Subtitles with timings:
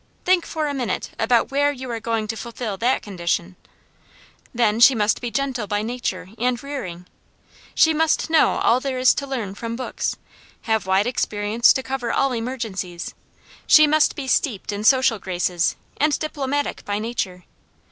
[0.25, 3.55] Think for a minute about where you are going to fulfil that condition.
[4.51, 7.05] Then she must be gentle by nature, and rearing.
[7.75, 10.17] She must know all there is to learn from books,
[10.63, 13.13] have wide experience to cover all emergencies,
[13.67, 17.43] she must be steeped in social graces, and diplomatic by nature.